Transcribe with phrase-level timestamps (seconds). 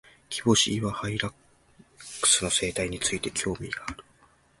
[0.29, 1.33] キボシイワハイラッ
[2.21, 4.03] クスの生態について、興味がある。